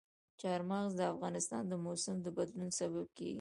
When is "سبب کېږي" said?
2.79-3.29